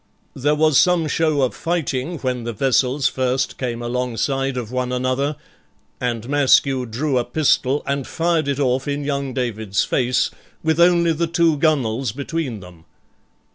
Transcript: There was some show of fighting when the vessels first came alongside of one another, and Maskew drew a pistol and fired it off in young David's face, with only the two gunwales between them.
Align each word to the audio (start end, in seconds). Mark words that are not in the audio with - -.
There 0.35 0.55
was 0.55 0.79
some 0.79 1.07
show 1.07 1.43
of 1.43 1.53
fighting 1.53 2.17
when 2.21 2.43
the 2.43 2.53
vessels 2.53 3.07
first 3.07 3.59
came 3.59 3.83
alongside 3.83 4.57
of 4.57 4.71
one 4.71 4.91
another, 4.91 5.35
and 5.99 6.27
Maskew 6.27 6.87
drew 6.87 7.19
a 7.19 7.23
pistol 7.23 7.83
and 7.85 8.07
fired 8.07 8.47
it 8.47 8.57
off 8.59 8.87
in 8.87 9.03
young 9.03 9.31
David's 9.35 9.83
face, 9.83 10.31
with 10.63 10.79
only 10.79 11.13
the 11.13 11.27
two 11.27 11.55
gunwales 11.55 12.13
between 12.13 12.61
them. 12.61 12.85